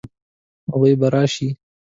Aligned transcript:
هغوی 0.71 0.93
به 0.99 1.07
راشي؟ 1.13 1.49